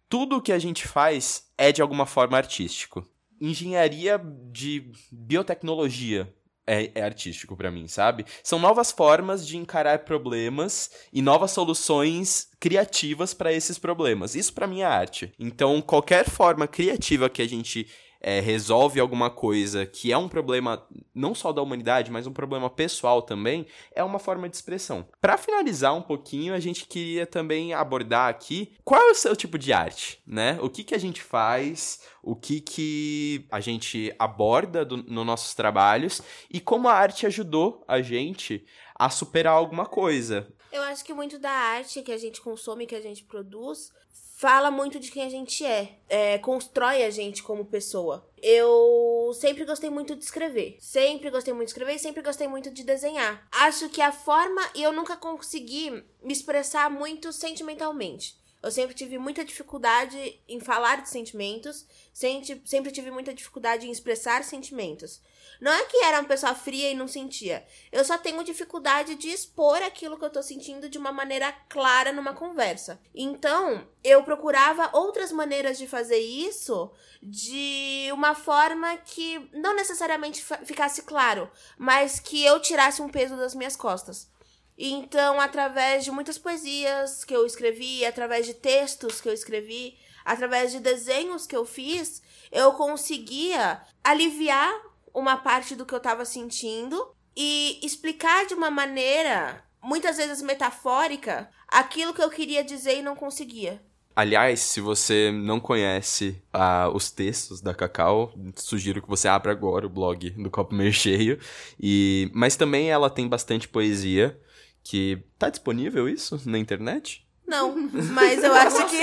[0.08, 3.06] tudo que a gente faz é de alguma forma artístico.
[3.40, 6.32] Engenharia de biotecnologia,
[6.66, 8.26] é, é artístico para mim, sabe?
[8.42, 14.34] São novas formas de encarar problemas e novas soluções criativas para esses problemas.
[14.34, 15.32] Isso para mim é arte.
[15.38, 17.86] Então, qualquer forma criativa que a gente
[18.26, 20.84] é, resolve alguma coisa que é um problema
[21.14, 25.06] não só da humanidade, mas um problema pessoal também, é uma forma de expressão.
[25.20, 29.56] Para finalizar um pouquinho, a gente queria também abordar aqui qual é o seu tipo
[29.56, 30.58] de arte, né?
[30.60, 35.54] O que, que a gente faz, o que, que a gente aborda do, nos nossos
[35.54, 40.52] trabalhos e como a arte ajudou a gente a superar alguma coisa.
[40.72, 43.92] Eu acho que muito da arte que a gente consome, que a gente produz,
[44.36, 48.28] fala muito de quem a gente é, é, constrói a gente como pessoa.
[48.42, 52.70] Eu sempre gostei muito de escrever, sempre gostei muito de escrever e sempre gostei muito
[52.70, 53.48] de desenhar.
[53.50, 55.90] Acho que a forma e eu nunca consegui
[56.22, 58.36] me expressar muito sentimentalmente.
[58.66, 64.42] Eu sempre tive muita dificuldade em falar de sentimentos, sempre, tive muita dificuldade em expressar
[64.42, 65.20] sentimentos.
[65.60, 67.64] Não é que era uma pessoa fria e não sentia.
[67.92, 72.12] Eu só tenho dificuldade de expor aquilo que eu tô sentindo de uma maneira clara
[72.12, 73.00] numa conversa.
[73.14, 76.90] Então, eu procurava outras maneiras de fazer isso
[77.22, 81.48] de uma forma que não necessariamente ficasse claro,
[81.78, 84.28] mas que eu tirasse um peso das minhas costas.
[84.78, 90.72] Então, através de muitas poesias que eu escrevi, através de textos que eu escrevi, através
[90.72, 94.74] de desenhos que eu fiz, eu conseguia aliviar
[95.14, 101.48] uma parte do que eu estava sentindo e explicar de uma maneira, muitas vezes metafórica,
[101.68, 103.82] aquilo que eu queria dizer e não conseguia.
[104.14, 109.86] Aliás, se você não conhece uh, os textos da Cacau, sugiro que você abra agora
[109.86, 111.38] o blog do Copo Meio Cheio.
[111.78, 112.30] E...
[112.32, 114.40] Mas também ela tem bastante poesia,
[114.88, 117.26] que tá disponível isso na internet?
[117.46, 117.76] Não,
[118.12, 119.00] mas eu acho que.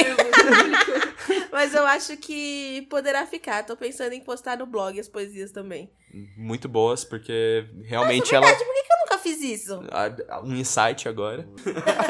[1.51, 3.63] mas eu acho que poderá ficar.
[3.65, 5.89] Tô pensando em postar no blog as poesias também.
[6.37, 8.47] Muito boas, porque realmente Nossa, é ela.
[8.47, 9.81] Por que, que eu nunca fiz isso?
[10.43, 11.47] Um insight agora.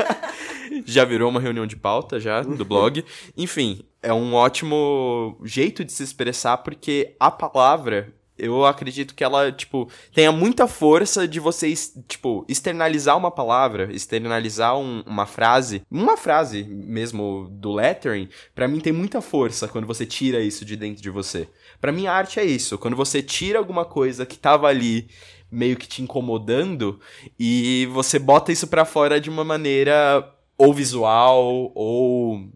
[0.86, 3.04] já virou uma reunião de pauta já do blog.
[3.36, 9.52] Enfim, é um ótimo jeito de se expressar, porque a palavra eu acredito que ela,
[9.52, 16.18] tipo, tenha muita força de vocês, tipo, externalizar uma palavra, externalizar um, uma frase, uma
[16.18, 21.02] frase mesmo do lettering, para mim tem muita força quando você tira isso de dentro
[21.02, 21.48] de você.
[21.80, 25.08] Para mim a arte é isso, quando você tira alguma coisa que tava ali
[25.52, 27.00] meio que te incomodando
[27.40, 32.50] e você bota isso para fora de uma maneira ou visual ou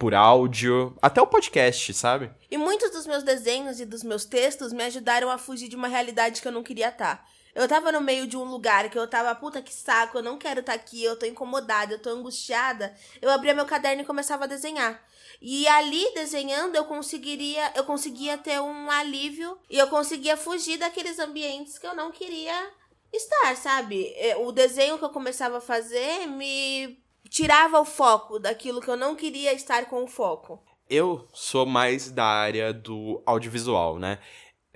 [0.00, 2.30] por áudio, até o podcast, sabe?
[2.50, 5.88] E muitos dos meus desenhos e dos meus textos me ajudaram a fugir de uma
[5.88, 7.18] realidade que eu não queria estar.
[7.18, 7.26] Tá.
[7.54, 10.38] Eu tava no meio de um lugar que eu tava, puta que saco, eu não
[10.38, 12.94] quero estar tá aqui, eu tô incomodada, eu tô angustiada.
[13.20, 15.04] Eu abria meu caderno e começava a desenhar.
[15.42, 21.18] E ali desenhando eu conseguiria, eu conseguia ter um alívio e eu conseguia fugir daqueles
[21.18, 22.70] ambientes que eu não queria
[23.12, 24.14] estar, sabe?
[24.38, 26.99] O desenho que eu começava a fazer me
[27.30, 30.60] tirava o foco daquilo que eu não queria estar com o foco.
[30.88, 34.18] Eu sou mais da área do audiovisual, né?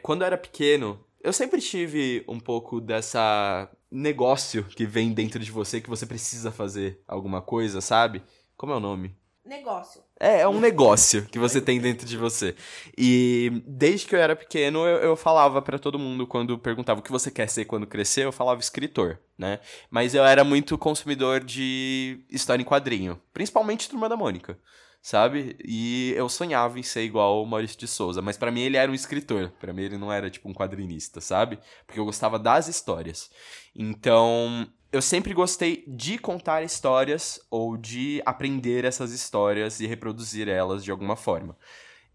[0.01, 5.51] Quando eu era pequeno, eu sempre tive um pouco dessa negócio que vem dentro de
[5.51, 8.23] você que você precisa fazer alguma coisa, sabe?
[8.57, 9.17] Como é o nome?
[9.45, 10.03] Negócio.
[10.19, 12.57] É, é um negócio que você tem dentro de você.
[12.97, 17.03] E desde que eu era pequeno, eu, eu falava para todo mundo, quando perguntava o
[17.03, 19.61] que você quer ser quando crescer, eu falava escritor, né?
[19.91, 24.59] Mas eu era muito consumidor de história em quadrinho, principalmente Turma da Mônica
[25.05, 25.55] sabe?
[25.63, 28.91] E eu sonhava em ser igual o Maurício de Souza, mas para mim ele era
[28.91, 31.59] um escritor, para mim ele não era tipo um quadrinista, sabe?
[31.87, 33.31] Porque eu gostava das histórias.
[33.77, 40.85] Então, eu sempre gostei de contar histórias ou de aprender essas histórias e reproduzir elas
[40.85, 41.57] de alguma forma.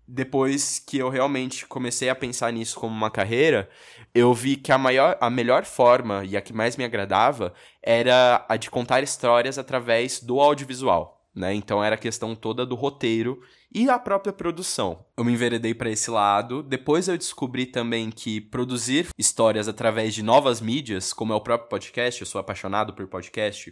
[0.08, 3.70] Depois que eu realmente comecei a pensar nisso como uma carreira,
[4.16, 8.46] eu vi que a, maior, a melhor forma e a que mais me agradava era
[8.48, 11.54] a de contar histórias através do audiovisual né?
[11.54, 13.42] Então era a questão toda do roteiro
[13.74, 15.06] e a própria produção.
[15.18, 16.64] Eu me enveredei para esse lado.
[16.64, 21.70] Depois eu descobri também que produzir histórias através de novas mídias, como é o próprio
[21.70, 23.72] podcast, eu sou apaixonado por podcast,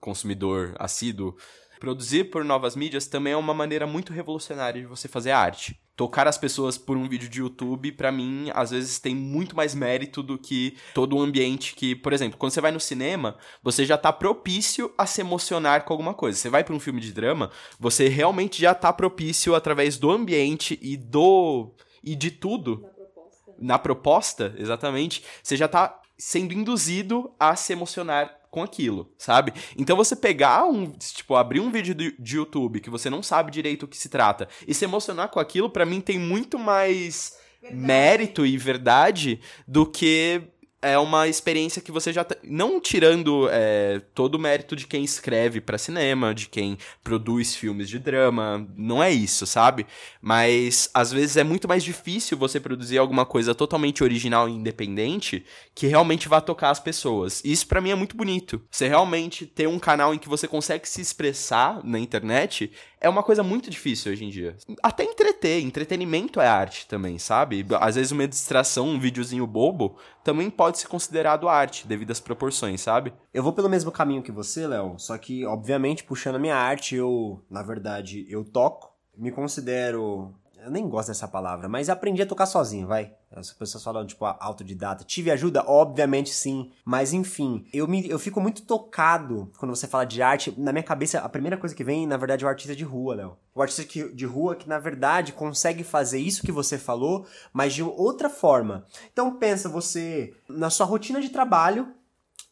[0.00, 1.36] consumidor assíduo.
[1.78, 5.80] Produzir por novas mídias também é uma maneira muito revolucionária de você fazer arte.
[6.00, 9.74] Tocar as pessoas por um vídeo de YouTube, para mim, às vezes tem muito mais
[9.74, 13.84] mérito do que todo o ambiente que, por exemplo, quando você vai no cinema, você
[13.84, 16.38] já tá propício a se emocionar com alguma coisa.
[16.38, 20.78] Você vai para um filme de drama, você realmente já tá propício através do ambiente
[20.80, 21.70] e do
[22.02, 22.80] e de tudo.
[22.80, 23.54] Na proposta.
[23.58, 25.22] Na proposta, exatamente.
[25.42, 29.52] Você já tá sendo induzido a se emocionar com aquilo, sabe?
[29.78, 33.84] Então você pegar um, tipo, abrir um vídeo de YouTube que você não sabe direito
[33.84, 37.86] o que se trata e se emocionar com aquilo, para mim tem muito mais verdade.
[37.86, 40.42] mérito e verdade do que
[40.82, 45.04] é uma experiência que você já tá, não tirando é, todo o mérito de quem
[45.04, 49.86] escreve para cinema, de quem produz filmes de drama, não é isso, sabe?
[50.20, 55.44] Mas às vezes é muito mais difícil você produzir alguma coisa totalmente original e independente
[55.74, 57.42] que realmente vá tocar as pessoas.
[57.44, 58.62] E isso para mim é muito bonito.
[58.70, 63.22] Você realmente ter um canal em que você consegue se expressar na internet é uma
[63.22, 64.56] coisa muito difícil hoje em dia.
[64.82, 67.64] Até entreter, entretenimento é arte também, sabe?
[67.80, 72.80] Às vezes uma distração, um videozinho bobo, também pode ser considerado arte, devido às proporções,
[72.80, 73.12] sabe?
[73.32, 76.94] Eu vou pelo mesmo caminho que você, Léo, só que, obviamente, puxando a minha arte,
[76.94, 82.26] eu, na verdade, eu toco, me considero eu nem gosto dessa palavra, mas aprendi a
[82.26, 83.12] tocar sozinho, vai.
[83.30, 85.04] As pessoas falam, tipo, autodidata.
[85.04, 85.64] Tive ajuda?
[85.66, 86.70] Obviamente sim.
[86.84, 90.52] Mas enfim, eu, me, eu fico muito tocado quando você fala de arte.
[90.58, 93.14] Na minha cabeça, a primeira coisa que vem, na verdade, é o artista de rua,
[93.14, 93.36] Léo.
[93.54, 97.82] O artista de rua que, na verdade, consegue fazer isso que você falou, mas de
[97.82, 98.84] outra forma.
[99.12, 101.94] Então pensa, você, na sua rotina de trabalho,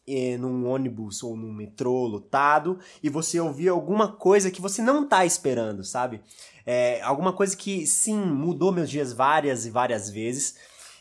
[0.09, 5.07] eh, num ônibus ou num metrô lotado e você ouvir alguma coisa que você não
[5.07, 6.21] tá esperando, sabe?
[6.65, 10.55] É, alguma coisa que, sim, mudou meus dias várias e várias vezes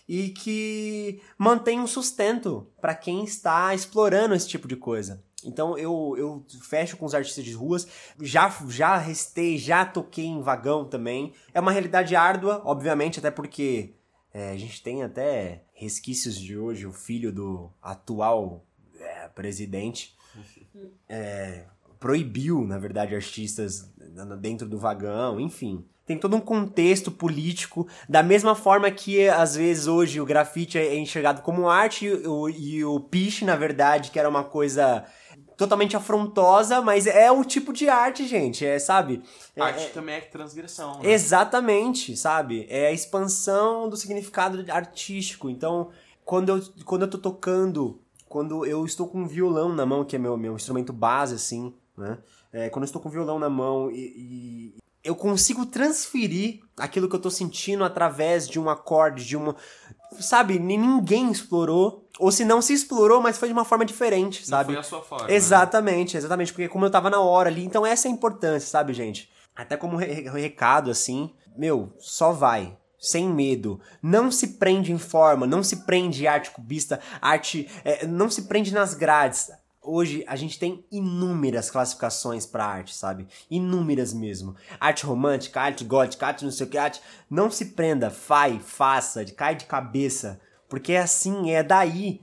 [0.09, 5.23] e que mantém um sustento para quem está explorando esse tipo de coisa.
[5.45, 7.87] Então eu, eu fecho com os artistas de ruas,
[8.21, 11.33] já já restei, já toquei em vagão também.
[11.53, 13.95] É uma realidade árdua, obviamente, até porque
[14.33, 18.68] é, a gente tem até resquícios de hoje, o filho do atual é,
[19.35, 20.17] presidente
[21.09, 21.65] é,
[21.99, 23.91] proibiu, na verdade, artistas
[24.41, 25.85] dentro do vagão, enfim.
[26.07, 30.97] Tem todo um contexto político, da mesma forma que às vezes hoje o grafite é
[30.97, 35.05] enxergado como arte e o, e o piche, na verdade, que era uma coisa
[35.55, 39.23] totalmente afrontosa, mas é o tipo de arte, gente, é, sabe?
[39.55, 41.11] É, arte é, também é transgressão, né?
[41.11, 42.65] Exatamente, sabe?
[42.71, 45.51] É a expansão do significado artístico.
[45.51, 45.91] Então,
[46.25, 50.17] quando eu, quando eu tô tocando, quando eu estou com um violão na mão, que
[50.17, 52.19] é meu, meu instrumento base, assim, né?
[52.53, 57.09] É, quando eu estou com o violão na mão e, e, eu consigo transferir aquilo
[57.09, 59.57] que eu estou sentindo através de um acorde, de uma.
[60.21, 62.09] Sabe, ninguém explorou.
[62.19, 64.75] Ou se não se explorou, mas foi de uma forma diferente, sabe?
[64.75, 65.31] Não foi a sua forma.
[65.31, 66.19] Exatamente, né?
[66.19, 66.53] exatamente.
[66.53, 67.65] Porque como eu tava na hora ali.
[67.65, 69.31] Então essa é a importância, sabe, gente?
[69.55, 71.33] Até como recado, assim.
[71.57, 73.81] Meu, só vai sem medo.
[74.03, 77.69] Não se prende em forma, não se prende em arte cubista, arte.
[77.85, 79.51] É, não se prende nas grades
[79.89, 83.27] hoje a gente tem inúmeras classificações para arte, sabe?
[83.51, 84.55] Inúmeras mesmo.
[84.79, 87.01] Arte romântica, arte gótica, arte não sei o que, arte.
[87.31, 90.39] Não se prenda, faz, faça, cai de cabeça.
[90.69, 92.21] Porque é assim, é daí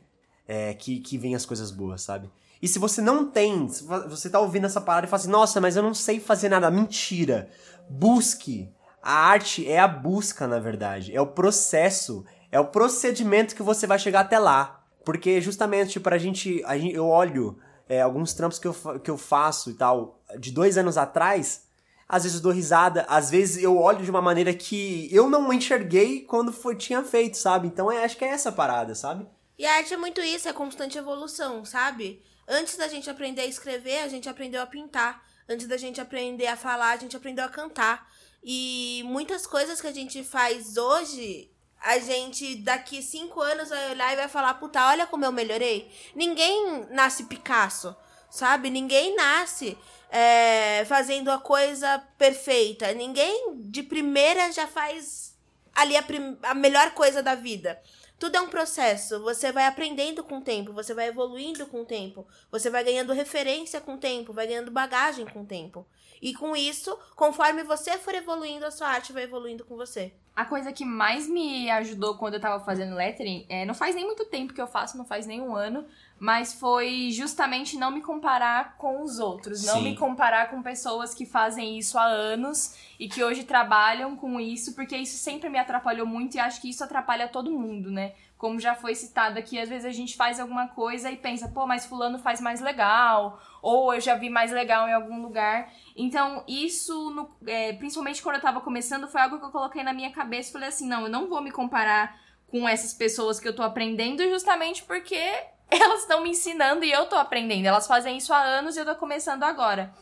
[0.47, 2.29] é, que, que vem as coisas boas, sabe?
[2.61, 5.59] E se você não tem, se você tá ouvindo essa parada e fala assim, nossa,
[5.59, 6.69] mas eu não sei fazer nada.
[6.69, 7.49] Mentira!
[7.89, 8.69] Busque.
[9.05, 11.15] A arte é a busca, na verdade.
[11.15, 12.25] É o processo.
[12.51, 14.83] É o procedimento que você vai chegar até lá.
[15.05, 19.17] Porque justamente pra gente, a gente eu olho é, alguns trampos que eu, que eu
[19.17, 21.67] faço e tal, de dois anos atrás,
[22.09, 25.53] às vezes eu dou risada, às vezes eu olho de uma maneira que eu não
[25.53, 27.67] enxerguei quando foi, tinha feito, sabe?
[27.67, 29.27] Então é, acho que é essa parada, sabe?
[29.55, 32.23] E a arte é muito isso, é constante evolução, sabe?
[32.47, 35.23] Antes da gente aprender a escrever, a gente aprendeu a pintar.
[35.47, 38.07] Antes da gente aprender a falar, a gente aprendeu a cantar.
[38.47, 41.49] E muitas coisas que a gente faz hoje
[41.81, 45.91] a gente daqui cinco anos vai olhar e vai falar, puta, olha como eu melhorei.
[46.15, 47.95] Ninguém nasce Picasso,
[48.29, 48.71] sabe?
[48.71, 49.77] Ninguém nasce
[50.09, 52.91] é, fazendo a coisa perfeita.
[52.93, 55.35] Ninguém de primeira já faz
[55.75, 56.03] ali a,
[56.43, 57.79] a melhor coisa da vida.
[58.17, 59.21] Tudo é um processo.
[59.21, 63.11] Você vai aprendendo com o tempo, você vai evoluindo com o tempo, você vai ganhando
[63.11, 65.85] referência com o tempo, vai ganhando bagagem com o tempo.
[66.21, 70.13] E com isso, conforme você for evoluindo, a sua arte vai evoluindo com você.
[70.33, 74.05] A coisa que mais me ajudou quando eu tava fazendo lettering, é, não faz nem
[74.05, 75.85] muito tempo que eu faço, não faz nem um ano,
[76.19, 79.83] mas foi justamente não me comparar com os outros, não Sim.
[79.83, 84.73] me comparar com pessoas que fazem isso há anos e que hoje trabalham com isso,
[84.75, 88.13] porque isso sempre me atrapalhou muito e acho que isso atrapalha todo mundo, né?
[88.37, 91.65] Como já foi citado aqui, às vezes a gente faz alguma coisa e pensa, pô,
[91.65, 95.71] mas fulano faz mais legal, ou eu já vi mais legal em algum lugar.
[95.95, 99.93] Então, isso, no- é, principalmente quando eu tava começando, foi algo que eu coloquei na
[99.93, 103.47] minha cabeça e falei assim, não, eu não vou me comparar com essas pessoas que
[103.47, 105.19] eu tô aprendendo justamente porque
[105.71, 107.65] elas estão me ensinando e eu tô aprendendo.
[107.65, 109.93] Elas fazem isso há anos e eu tô começando agora.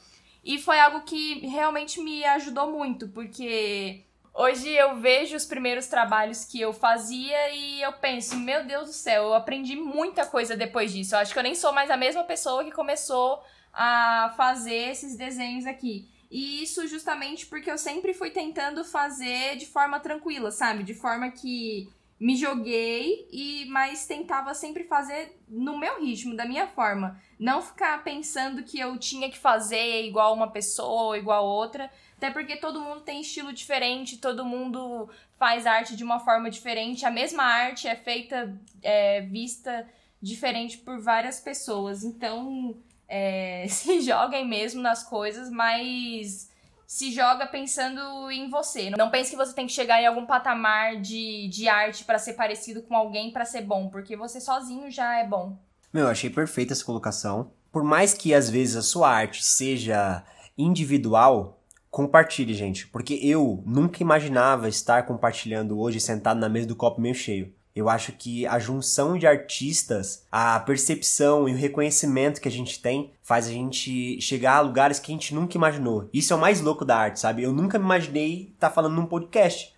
[0.44, 4.04] E foi algo que realmente me ajudou muito, porque
[4.34, 8.94] hoje eu vejo os primeiros trabalhos que eu fazia e eu penso, meu Deus do
[8.94, 11.16] céu, eu aprendi muita coisa depois disso.
[11.16, 13.42] Eu acho que eu nem sou mais a mesma pessoa que começou
[13.74, 16.10] a fazer esses desenhos aqui.
[16.30, 20.84] E isso justamente porque eu sempre fui tentando fazer de forma tranquila, sabe?
[20.84, 21.88] De forma que
[22.24, 28.02] me joguei e mas tentava sempre fazer no meu ritmo, da minha forma, não ficar
[28.02, 32.80] pensando que eu tinha que fazer igual uma pessoa ou igual outra, até porque todo
[32.80, 37.90] mundo tem estilo diferente, todo mundo faz arte de uma forma diferente, a mesma arte
[37.90, 39.86] é feita, é, vista
[40.22, 46.50] diferente por várias pessoas, então é, se joguem mesmo nas coisas, mas
[46.94, 48.92] se joga pensando em você.
[48.92, 52.34] Não pense que você tem que chegar em algum patamar de, de arte pra ser
[52.34, 55.58] parecido com alguém pra ser bom, porque você sozinho já é bom.
[55.92, 57.50] Meu, eu achei perfeita essa colocação.
[57.72, 60.24] Por mais que às vezes a sua arte seja
[60.56, 62.86] individual, compartilhe, gente.
[62.86, 67.52] Porque eu nunca imaginava estar compartilhando hoje sentado na mesa do copo meio cheio.
[67.76, 72.80] Eu acho que a junção de artistas, a percepção e o reconhecimento que a gente
[72.80, 76.08] tem faz a gente chegar a lugares que a gente nunca imaginou.
[76.14, 77.42] Isso é o mais louco da arte, sabe?
[77.42, 79.74] Eu nunca me imaginei estar falando num podcast.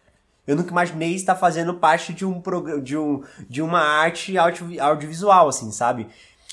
[0.45, 2.41] Eu nunca imaginei estar fazendo parte de um
[2.83, 6.07] de, um, de uma arte audio- audiovisual, assim, sabe?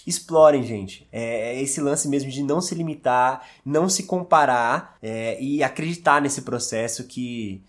[0.06, 1.06] Explorem, gente.
[1.12, 6.42] É esse lance mesmo de não se limitar, não se comparar é, e acreditar nesse
[6.42, 7.62] processo que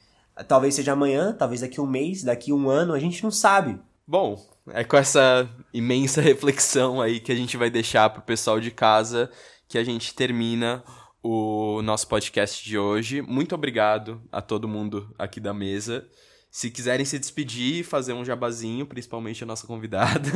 [0.47, 3.79] talvez seja amanhã, talvez daqui um mês, daqui um ano, a gente não sabe.
[4.07, 8.71] Bom, é com essa imensa reflexão aí que a gente vai deixar pro pessoal de
[8.71, 9.29] casa
[9.67, 10.83] que a gente termina
[11.21, 13.21] o nosso podcast de hoje.
[13.21, 16.07] Muito obrigado a todo mundo aqui da mesa.
[16.51, 20.29] Se quiserem se despedir, fazer um jabazinho, principalmente a nossa convidada,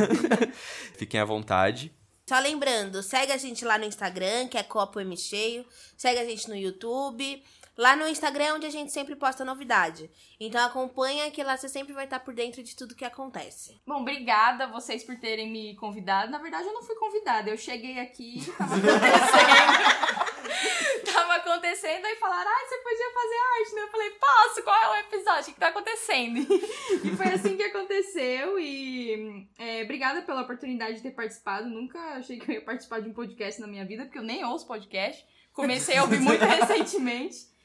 [0.97, 1.93] fiquem à vontade.
[2.27, 5.65] Só lembrando, segue a gente lá no Instagram, que é Copo M Cheio.
[5.95, 7.43] Segue a gente no YouTube.
[7.77, 10.09] Lá no Instagram é onde a gente sempre posta novidade.
[10.39, 13.79] Então acompanha que lá você sempre vai estar por dentro de tudo que acontece.
[13.85, 16.31] Bom, obrigada a vocês por terem me convidado.
[16.31, 17.51] Na verdade, eu não fui convidada.
[17.51, 20.17] Eu cheguei aqui, tava acontecendo.
[21.13, 23.81] tava acontecendo, aí falaram, ah, você podia fazer arte, né?
[23.81, 25.41] Eu falei, posso, qual é o episódio?
[25.41, 26.39] O que que tá acontecendo?
[27.05, 28.59] e foi assim que aconteceu.
[28.59, 31.69] E é, obrigada pela oportunidade de ter participado.
[31.69, 34.43] Nunca achei que eu ia participar de um podcast na minha vida, porque eu nem
[34.45, 35.23] ouço podcast.
[35.53, 37.55] Comecei a ouvir muito recentemente.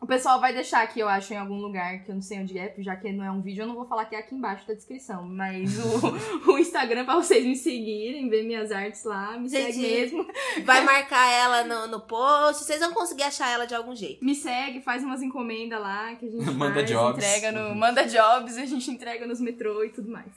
[0.00, 2.58] O pessoal vai deixar aqui, eu acho, em algum lugar que eu não sei onde
[2.58, 4.66] é, já que não é um vídeo, eu não vou falar que é aqui embaixo
[4.66, 5.24] da descrição.
[5.28, 6.10] Mas o,
[6.52, 10.26] o Instagram pra vocês me seguirem, ver minhas artes lá, me Gente, segue mesmo.
[10.64, 12.64] Vai marcar ela no, no post.
[12.64, 14.24] Vocês vão conseguir achar ela de algum jeito.
[14.24, 17.18] Me segue, faz umas encomendas lá que a gente Manda faz, jobs.
[17.18, 17.74] entrega no.
[17.74, 20.32] Manda jobs, a gente entrega nos metrô e tudo mais.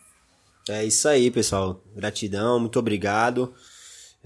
[0.69, 1.81] É isso aí, pessoal.
[1.95, 3.53] Gratidão, muito obrigado.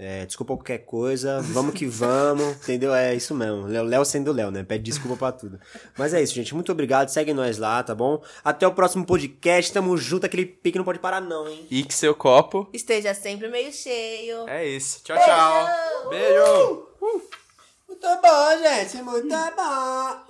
[0.00, 2.94] É, desculpa qualquer coisa, vamos que vamos, entendeu?
[2.94, 3.66] É isso mesmo.
[3.66, 4.62] Léo, sendo Léo, né?
[4.62, 5.58] Pede desculpa pra tudo.
[5.98, 6.54] Mas é isso, gente.
[6.54, 7.08] Muito obrigado.
[7.08, 8.22] Segue nós lá, tá bom?
[8.44, 9.72] Até o próximo podcast.
[9.72, 10.24] Tamo junto.
[10.24, 11.66] Aquele pique não pode parar, não, hein?
[11.68, 12.68] E que seu copo.
[12.72, 14.48] Esteja sempre meio cheio.
[14.48, 15.00] É isso.
[15.02, 16.10] Tchau, tchau.
[16.10, 16.86] Beijo.
[17.88, 19.02] Muito bom, gente.
[19.02, 20.20] Muito bom.